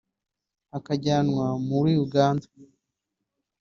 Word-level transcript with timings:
akajyanwa 0.77 1.45
muri 1.67 1.91
Uganda 2.05 2.47